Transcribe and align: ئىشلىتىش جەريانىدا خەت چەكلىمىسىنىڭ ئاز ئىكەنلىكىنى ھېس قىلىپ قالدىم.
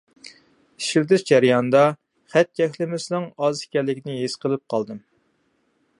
ئىشلىتىش 0.83 1.23
جەريانىدا 1.31 1.83
خەت 2.35 2.51
چەكلىمىسىنىڭ 2.61 3.27
ئاز 3.45 3.63
ئىكەنلىكىنى 3.67 4.19
ھېس 4.25 4.39
قىلىپ 4.47 4.65
قالدىم. 4.75 5.07